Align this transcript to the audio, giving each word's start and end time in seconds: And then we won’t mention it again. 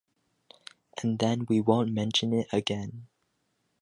And 1.03 1.19
then 1.19 1.45
we 1.47 1.61
won’t 1.61 1.91
mention 1.93 2.33
it 2.33 2.47
again. 2.51 3.05